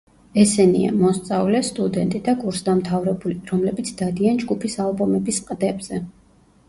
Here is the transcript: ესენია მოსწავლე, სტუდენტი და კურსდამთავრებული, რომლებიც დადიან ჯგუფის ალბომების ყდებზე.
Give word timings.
ესენია 0.43 0.93
მოსწავლე, 1.01 1.59
სტუდენტი 1.67 2.21
და 2.29 2.35
კურსდამთავრებული, 2.45 3.37
რომლებიც 3.53 3.93
დადიან 4.01 4.41
ჯგუფის 4.45 4.79
ალბომების 4.87 5.43
ყდებზე. 5.51 6.01